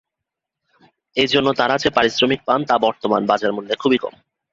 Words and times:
এর 1.17 1.27
জন্য 1.29 1.47
তাঁরা 1.53 1.75
যে 1.77 1.89
পারিশ্রমিক 1.89 2.39
পান, 2.45 2.59
তা 2.65 2.75
বর্তমান 2.77 3.21
বাজারমূল্যে 3.25 3.75
খুব 3.75 3.91
কম। 4.01 4.13